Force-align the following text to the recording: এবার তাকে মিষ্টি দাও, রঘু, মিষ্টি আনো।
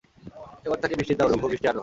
এবার 0.65 0.79
তাকে 0.81 0.95
মিষ্টি 0.99 1.13
দাও, 1.15 1.27
রঘু, 1.27 1.47
মিষ্টি 1.51 1.67
আনো। 1.67 1.79